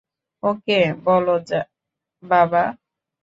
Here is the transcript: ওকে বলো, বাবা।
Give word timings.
ওকে 0.43 0.79
বলো, 1.05 1.35
বাবা। 2.23 2.63